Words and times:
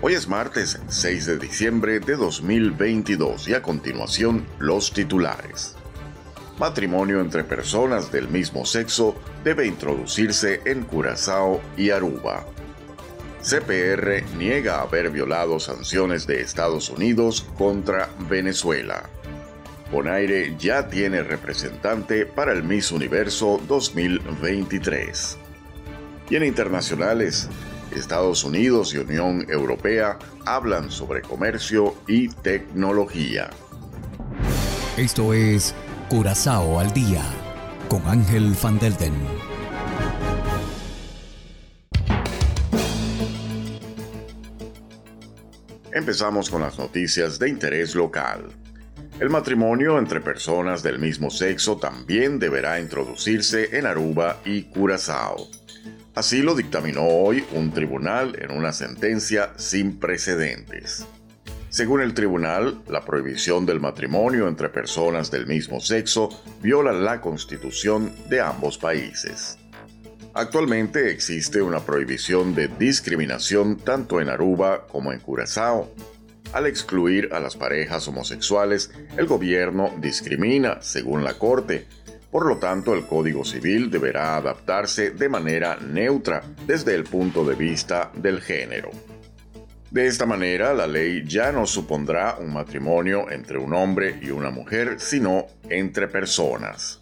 Hoy 0.00 0.14
es 0.14 0.28
martes 0.28 0.78
6 0.88 1.26
de 1.26 1.38
diciembre 1.38 2.00
de 2.00 2.16
2022 2.16 3.48
y 3.48 3.54
a 3.54 3.62
continuación 3.62 4.44
los 4.58 4.92
titulares. 4.92 5.76
Matrimonio 6.58 7.20
entre 7.20 7.42
personas 7.42 8.12
del 8.12 8.28
mismo 8.28 8.66
sexo 8.66 9.14
debe 9.44 9.66
introducirse 9.66 10.60
en 10.66 10.84
Curazao 10.84 11.60
y 11.76 11.90
Aruba. 11.90 12.44
CPR 13.40 14.24
niega 14.36 14.80
haber 14.80 15.10
violado 15.10 15.58
sanciones 15.58 16.26
de 16.26 16.40
Estados 16.40 16.90
Unidos 16.90 17.46
contra 17.56 18.10
Venezuela. 18.28 19.08
Bonaire 19.90 20.54
ya 20.58 20.88
tiene 20.88 21.22
representante 21.22 22.26
para 22.26 22.52
el 22.52 22.62
Miss 22.62 22.90
Universo 22.90 23.60
2023. 23.68 25.38
Y 26.30 26.36
en 26.36 26.44
internacionales, 26.44 27.48
Estados 28.00 28.44
Unidos 28.44 28.94
y 28.94 28.98
Unión 28.98 29.46
Europea 29.48 30.18
hablan 30.46 30.90
sobre 30.90 31.22
comercio 31.22 31.94
y 32.06 32.28
tecnología. 32.28 33.50
Esto 34.96 35.32
es 35.32 35.74
Curazao 36.08 36.78
al 36.78 36.92
Día 36.92 37.22
con 37.88 38.06
Ángel 38.06 38.54
Van 38.62 38.78
Delden. 38.78 39.14
Empezamos 45.92 46.50
con 46.50 46.62
las 46.62 46.76
noticias 46.78 47.38
de 47.38 47.48
interés 47.48 47.94
local. 47.94 48.50
El 49.20 49.30
matrimonio 49.30 49.96
entre 49.98 50.20
personas 50.20 50.82
del 50.82 50.98
mismo 50.98 51.30
sexo 51.30 51.76
también 51.76 52.40
deberá 52.40 52.80
introducirse 52.80 53.78
en 53.78 53.86
Aruba 53.86 54.40
y 54.44 54.62
Curazao. 54.64 55.48
Así 56.14 56.42
lo 56.42 56.54
dictaminó 56.54 57.02
hoy 57.02 57.44
un 57.52 57.72
tribunal 57.72 58.36
en 58.40 58.52
una 58.52 58.72
sentencia 58.72 59.52
sin 59.56 59.98
precedentes. 59.98 61.06
Según 61.70 62.02
el 62.02 62.14
tribunal, 62.14 62.82
la 62.86 63.04
prohibición 63.04 63.66
del 63.66 63.80
matrimonio 63.80 64.46
entre 64.46 64.68
personas 64.68 65.32
del 65.32 65.48
mismo 65.48 65.80
sexo 65.80 66.28
viola 66.62 66.92
la 66.92 67.20
constitución 67.20 68.12
de 68.28 68.40
ambos 68.40 68.78
países. 68.78 69.58
Actualmente 70.34 71.10
existe 71.10 71.60
una 71.60 71.80
prohibición 71.80 72.54
de 72.54 72.68
discriminación 72.68 73.76
tanto 73.76 74.20
en 74.20 74.28
Aruba 74.28 74.86
como 74.86 75.12
en 75.12 75.18
Curazao. 75.18 75.92
Al 76.52 76.66
excluir 76.66 77.30
a 77.32 77.40
las 77.40 77.56
parejas 77.56 78.06
homosexuales, 78.06 78.92
el 79.16 79.26
gobierno 79.26 79.92
discrimina, 80.00 80.78
según 80.80 81.24
la 81.24 81.34
Corte. 81.34 81.88
Por 82.34 82.46
lo 82.46 82.56
tanto, 82.56 82.94
el 82.94 83.06
Código 83.06 83.44
Civil 83.44 83.92
deberá 83.92 84.34
adaptarse 84.34 85.12
de 85.12 85.28
manera 85.28 85.76
neutra 85.76 86.42
desde 86.66 86.96
el 86.96 87.04
punto 87.04 87.44
de 87.44 87.54
vista 87.54 88.10
del 88.12 88.40
género. 88.40 88.90
De 89.92 90.08
esta 90.08 90.26
manera, 90.26 90.74
la 90.74 90.88
ley 90.88 91.22
ya 91.24 91.52
no 91.52 91.64
supondrá 91.64 92.34
un 92.40 92.52
matrimonio 92.52 93.30
entre 93.30 93.56
un 93.56 93.72
hombre 93.72 94.18
y 94.20 94.30
una 94.30 94.50
mujer, 94.50 94.96
sino 94.98 95.46
entre 95.68 96.08
personas. 96.08 97.00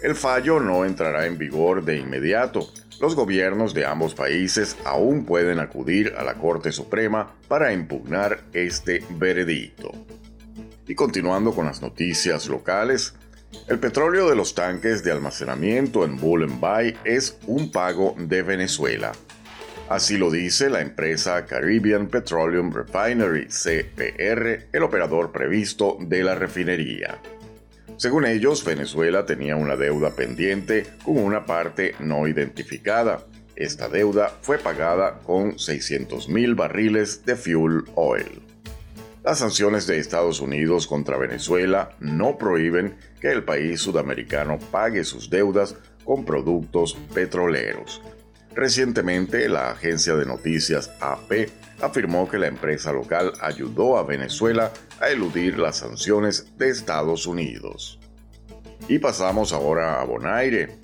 El 0.00 0.14
fallo 0.14 0.60
no 0.60 0.84
entrará 0.84 1.26
en 1.26 1.38
vigor 1.38 1.84
de 1.84 1.98
inmediato. 1.98 2.68
Los 3.00 3.16
gobiernos 3.16 3.74
de 3.74 3.84
ambos 3.84 4.14
países 4.14 4.76
aún 4.84 5.24
pueden 5.24 5.58
acudir 5.58 6.14
a 6.16 6.22
la 6.22 6.34
Corte 6.34 6.70
Suprema 6.70 7.34
para 7.48 7.72
impugnar 7.72 8.44
este 8.52 9.04
veredicto. 9.10 9.90
Y 10.86 10.94
continuando 10.94 11.52
con 11.52 11.66
las 11.66 11.82
noticias 11.82 12.46
locales, 12.46 13.16
el 13.68 13.78
petróleo 13.78 14.28
de 14.28 14.36
los 14.36 14.54
tanques 14.54 15.02
de 15.02 15.12
almacenamiento 15.12 16.04
en 16.04 16.18
Bullen 16.18 16.60
Bay 16.60 16.96
es 17.04 17.38
un 17.46 17.70
pago 17.70 18.14
de 18.18 18.42
Venezuela. 18.42 19.12
Así 19.88 20.16
lo 20.16 20.30
dice 20.30 20.70
la 20.70 20.80
empresa 20.80 21.44
Caribbean 21.44 22.08
Petroleum 22.08 22.72
Refinery 22.72 23.46
CPR, 23.46 24.68
el 24.72 24.82
operador 24.82 25.32
previsto 25.32 25.96
de 26.00 26.24
la 26.24 26.34
refinería. 26.34 27.18
Según 27.96 28.26
ellos, 28.26 28.64
Venezuela 28.64 29.26
tenía 29.26 29.56
una 29.56 29.76
deuda 29.76 30.16
pendiente 30.16 30.86
con 31.04 31.18
una 31.18 31.46
parte 31.46 31.94
no 32.00 32.26
identificada. 32.26 33.26
Esta 33.54 33.88
deuda 33.88 34.32
fue 34.40 34.58
pagada 34.58 35.20
con 35.20 35.52
600.000 35.52 36.56
barriles 36.56 37.24
de 37.24 37.36
fuel 37.36 37.84
oil. 37.94 38.51
Las 39.24 39.38
sanciones 39.38 39.86
de 39.86 39.98
Estados 39.98 40.40
Unidos 40.40 40.88
contra 40.88 41.16
Venezuela 41.16 41.94
no 42.00 42.36
prohíben 42.38 42.96
que 43.20 43.30
el 43.30 43.44
país 43.44 43.80
sudamericano 43.80 44.58
pague 44.72 45.04
sus 45.04 45.30
deudas 45.30 45.76
con 46.04 46.24
productos 46.24 46.94
petroleros. 47.14 48.02
Recientemente, 48.52 49.48
la 49.48 49.70
agencia 49.70 50.16
de 50.16 50.26
noticias 50.26 50.90
AP 51.00 51.48
afirmó 51.80 52.28
que 52.28 52.38
la 52.38 52.48
empresa 52.48 52.92
local 52.92 53.32
ayudó 53.40 53.96
a 53.96 54.02
Venezuela 54.02 54.72
a 55.00 55.08
eludir 55.08 55.56
las 55.56 55.76
sanciones 55.76 56.58
de 56.58 56.70
Estados 56.70 57.24
Unidos. 57.26 58.00
Y 58.88 58.98
pasamos 58.98 59.52
ahora 59.52 60.00
a 60.00 60.04
Bonaire. 60.04 60.80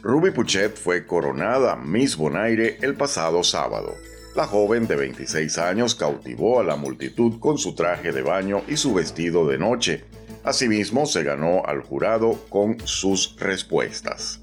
Ruby 0.00 0.30
Puchet 0.30 0.76
fue 0.76 1.06
coronada 1.06 1.74
Miss 1.74 2.16
Bonaire 2.16 2.78
el 2.82 2.94
pasado 2.94 3.42
sábado. 3.42 3.96
La 4.34 4.48
joven 4.48 4.88
de 4.88 4.96
26 4.96 5.58
años 5.58 5.94
cautivó 5.94 6.58
a 6.58 6.64
la 6.64 6.74
multitud 6.74 7.38
con 7.38 7.56
su 7.56 7.76
traje 7.76 8.10
de 8.10 8.22
baño 8.22 8.62
y 8.66 8.76
su 8.76 8.92
vestido 8.92 9.46
de 9.46 9.58
noche. 9.58 10.06
Asimismo, 10.42 11.06
se 11.06 11.22
ganó 11.22 11.64
al 11.64 11.82
jurado 11.82 12.44
con 12.48 12.76
sus 12.84 13.36
respuestas. 13.38 14.40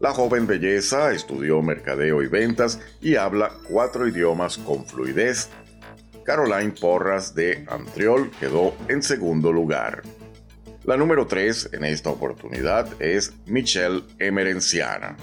La 0.00 0.14
joven 0.14 0.46
belleza 0.46 1.12
estudió 1.12 1.60
mercadeo 1.60 2.22
y 2.22 2.26
ventas 2.26 2.80
y 3.02 3.16
habla 3.16 3.52
cuatro 3.68 4.08
idiomas 4.08 4.56
con 4.56 4.86
fluidez. 4.86 5.50
Caroline 6.24 6.72
Porras 6.72 7.34
de 7.34 7.66
Antriol 7.68 8.30
quedó 8.40 8.74
en 8.88 9.02
segundo 9.02 9.52
lugar. 9.52 10.02
La 10.84 10.96
número 10.96 11.26
3 11.26 11.70
en 11.74 11.84
esta 11.84 12.08
oportunidad 12.08 12.88
es 13.00 13.34
Michelle 13.44 14.04
Emerenciana. 14.18 15.18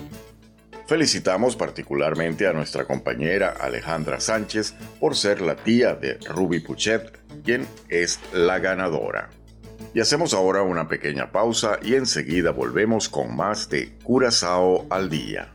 Felicitamos 0.90 1.56
particularmente 1.56 2.48
a 2.48 2.54
nuestra 2.54 2.86
compañera 2.86 3.54
Alejandra 3.60 4.20
Sánchez 4.20 4.74
por 5.00 5.16
ser 5.16 5.40
la 5.40 5.56
tía 5.56 5.94
de 5.94 6.18
Ruby 6.28 6.62
Puchet, 6.62 7.16
quien 7.44 7.68
es 7.90 8.20
la 8.34 8.58
ganadora. 8.58 9.30
Y 9.94 10.00
hacemos 10.00 10.34
ahora 10.34 10.64
una 10.64 10.88
pequeña 10.88 11.32
pausa 11.32 11.78
y 11.84 11.94
enseguida 11.94 12.50
volvemos 12.50 13.08
con 13.08 13.36
más 13.36 13.70
de 13.70 14.00
Curazao 14.04 14.88
al 14.90 15.12
día. 15.12 15.54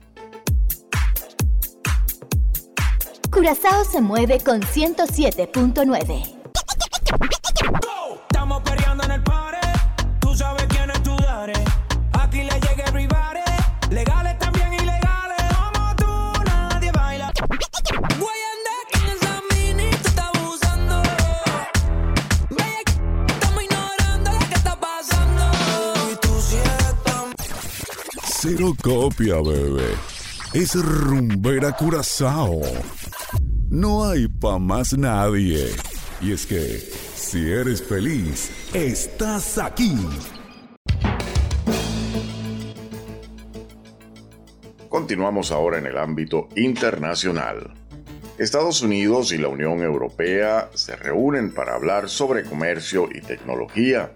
Curazao 3.32 3.84
se 3.84 4.00
mueve 4.00 4.38
con 4.38 4.60
107.9. 4.60 6.34
Cero 28.46 28.74
copia, 28.82 29.36
bebé. 29.36 29.94
Es 30.52 30.74
rumbera 30.74 31.72
curazao. 31.72 32.60
No 33.70 34.04
hay 34.04 34.28
pa' 34.28 34.58
más 34.58 34.92
nadie. 34.98 35.68
Y 36.20 36.32
es 36.32 36.44
que, 36.44 36.78
si 37.16 37.50
eres 37.50 37.82
feliz, 37.82 38.50
estás 38.74 39.56
aquí. 39.56 39.96
Continuamos 44.90 45.50
ahora 45.50 45.78
en 45.78 45.86
el 45.86 45.96
ámbito 45.96 46.50
internacional. 46.54 47.72
Estados 48.36 48.82
Unidos 48.82 49.32
y 49.32 49.38
la 49.38 49.48
Unión 49.48 49.80
Europea 49.80 50.68
se 50.74 50.96
reúnen 50.96 51.54
para 51.54 51.76
hablar 51.76 52.10
sobre 52.10 52.44
comercio 52.44 53.08
y 53.10 53.22
tecnología. 53.22 54.12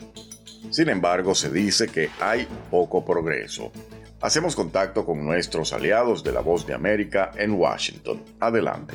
Sin 0.69 0.91
embargo, 0.91 1.35
se 1.35 1.51
dice 1.51 1.89
que 1.89 2.11
hay 2.21 2.47
poco 2.71 3.07
progreso. 3.07 3.73
Hacemos 4.21 4.57
contacto 4.57 5.05
con 5.05 5.25
nuestros 5.25 5.73
aliados 5.73 6.25
de 6.25 6.33
la 6.33 6.41
Voz 6.41 6.67
de 6.67 6.75
América 6.75 7.31
en 7.37 7.53
Washington. 7.53 8.21
Adelante. 8.41 8.95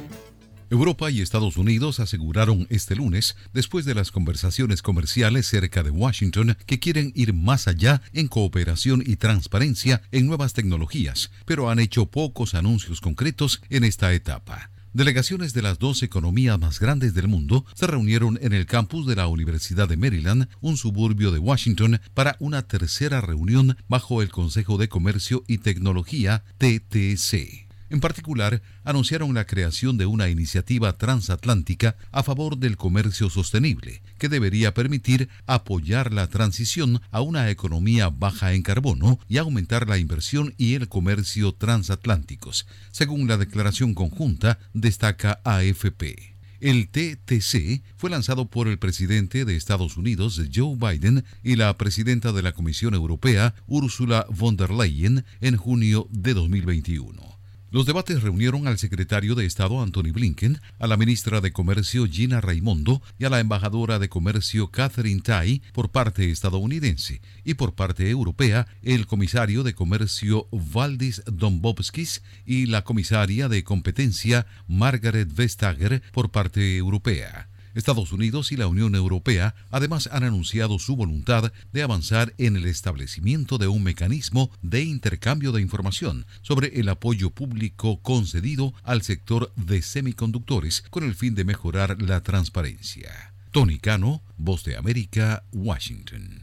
Europa 0.69 1.09
y 1.11 1.21
Estados 1.21 1.55
Unidos 1.55 1.99
aseguraron 1.99 2.67
este 2.69 2.95
lunes, 2.95 3.37
después 3.53 3.85
de 3.85 3.93
las 3.93 4.11
conversaciones 4.11 4.81
comerciales 4.81 5.47
cerca 5.47 5.83
de 5.83 5.91
Washington, 5.91 6.57
que 6.65 6.79
quieren 6.79 7.13
ir 7.15 7.33
más 7.33 7.67
allá 7.67 8.01
en 8.11 8.27
cooperación 8.27 9.03
y 9.05 9.15
transparencia 9.15 10.01
en 10.11 10.27
nuevas 10.27 10.53
tecnologías, 10.53 11.31
pero 11.45 11.69
han 11.69 11.79
hecho 11.79 12.07
pocos 12.07 12.53
anuncios 12.53 13.01
concretos 13.01 13.61
en 13.69 13.83
esta 13.83 14.13
etapa. 14.13 14.71
Delegaciones 14.93 15.55
de 15.55 15.63
las 15.63 15.79
dos 15.79 16.03
economías 16.03 16.59
más 16.59 16.79
grandes 16.79 17.15
del 17.15 17.27
mundo 17.27 17.65
se 17.73 17.87
reunieron 17.87 18.37
en 18.43 18.53
el 18.53 18.67
campus 18.67 19.07
de 19.07 19.15
la 19.15 19.25
Universidad 19.25 19.89
de 19.89 19.97
Maryland, 19.97 20.47
un 20.61 20.77
suburbio 20.77 21.31
de 21.31 21.39
Washington, 21.39 21.99
para 22.13 22.35
una 22.39 22.67
tercera 22.67 23.19
reunión 23.19 23.75
bajo 23.87 24.21
el 24.21 24.29
Consejo 24.29 24.77
de 24.77 24.89
Comercio 24.89 25.43
y 25.47 25.57
Tecnología, 25.57 26.43
TTC. 26.59 27.62
En 27.93 27.99
particular, 27.99 28.63
anunciaron 28.83 29.35
la 29.35 29.45
creación 29.45 29.99
de 29.99 30.07
una 30.07 30.27
iniciativa 30.27 30.97
transatlántica 30.97 31.95
a 32.11 32.23
favor 32.23 32.57
del 32.57 32.75
comercio 32.75 33.29
sostenible, 33.29 34.01
que 34.17 34.29
debería 34.29 34.73
permitir 34.73 35.29
apoyar 35.45 36.11
la 36.11 36.25
transición 36.25 37.03
a 37.11 37.21
una 37.21 37.51
economía 37.51 38.09
baja 38.09 38.53
en 38.53 38.63
carbono 38.63 39.19
y 39.29 39.37
aumentar 39.37 39.87
la 39.87 39.99
inversión 39.99 40.55
y 40.57 40.73
el 40.73 40.89
comercio 40.89 41.53
transatlánticos, 41.53 42.65
según 42.89 43.27
la 43.27 43.37
declaración 43.37 43.93
conjunta 43.93 44.57
destaca 44.73 45.39
AFP. 45.43 46.33
El 46.61 46.89
TTC 46.89 47.83
fue 47.95 48.09
lanzado 48.09 48.49
por 48.49 48.67
el 48.69 48.79
presidente 48.79 49.45
de 49.45 49.55
Estados 49.55 49.97
Unidos, 49.97 50.41
Joe 50.51 50.77
Biden, 50.77 51.25
y 51.43 51.57
la 51.57 51.77
presidenta 51.77 52.31
de 52.31 52.41
la 52.41 52.53
Comisión 52.53 52.95
Europea, 52.95 53.53
Ursula 53.67 54.25
von 54.31 54.57
der 54.57 54.71
Leyen, 54.71 55.25
en 55.41 55.57
junio 55.57 56.07
de 56.09 56.33
2021. 56.33 57.42
Los 57.73 57.87
debates 57.87 58.21
reunieron 58.21 58.67
al 58.67 58.77
secretario 58.77 59.33
de 59.33 59.47
Estado 59.47 59.81
Anthony 59.81 60.11
Blinken, 60.13 60.61
a 60.77 60.85
la 60.85 60.95
ministra 60.95 61.41
de 61.41 61.51
Comercio 61.51 62.05
Gina 62.05 62.39
Raimondo 62.39 63.01
y 63.17 63.25
a 63.25 63.31
la 63.31 63.39
embajadora 63.39 63.97
de 63.97 64.09
Comercio 64.09 64.69
Catherine 64.69 65.21
Tai 65.21 65.59
por 65.73 65.89
parte 65.89 66.29
estadounidense 66.29 67.19
y 67.43 67.55
por 67.55 67.73
parte 67.73 68.07
europea 68.11 68.67
el 68.83 69.07
comisario 69.07 69.63
de 69.63 69.73
Comercio 69.73 70.47
Valdis 70.51 71.23
Dombovskis 71.25 72.21
y 72.45 72.67
la 72.67 72.83
comisaria 72.83 73.49
de 73.49 73.63
Competencia 73.63 74.45
Margaret 74.67 75.33
Vestager 75.33 76.03
por 76.11 76.29
parte 76.29 76.77
europea. 76.77 77.49
Estados 77.73 78.11
Unidos 78.11 78.51
y 78.51 78.57
la 78.57 78.67
Unión 78.67 78.95
Europea 78.95 79.55
además 79.71 80.09
han 80.11 80.23
anunciado 80.23 80.79
su 80.79 80.95
voluntad 80.95 81.51
de 81.71 81.83
avanzar 81.83 82.33
en 82.37 82.55
el 82.55 82.65
establecimiento 82.65 83.57
de 83.57 83.67
un 83.67 83.83
mecanismo 83.83 84.51
de 84.61 84.83
intercambio 84.83 85.51
de 85.51 85.61
información 85.61 86.25
sobre 86.41 86.79
el 86.79 86.89
apoyo 86.89 87.29
público 87.29 87.99
concedido 88.01 88.73
al 88.83 89.01
sector 89.01 89.51
de 89.55 89.81
semiconductores 89.81 90.83
con 90.89 91.03
el 91.03 91.15
fin 91.15 91.35
de 91.35 91.45
mejorar 91.45 92.01
la 92.01 92.21
transparencia. 92.21 93.33
Tony 93.51 93.77
Cano, 93.77 94.23
Voz 94.37 94.63
de 94.63 94.77
América, 94.77 95.43
Washington. 95.51 96.42